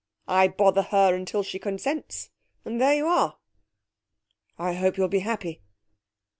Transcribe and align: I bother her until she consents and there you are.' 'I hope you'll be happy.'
I 0.27 0.47
bother 0.47 0.81
her 0.81 1.13
until 1.13 1.43
she 1.43 1.59
consents 1.59 2.31
and 2.65 2.81
there 2.81 2.95
you 2.95 3.05
are.' 3.05 3.37
'I 4.57 4.73
hope 4.73 4.97
you'll 4.97 5.07
be 5.09 5.19
happy.' 5.19 5.61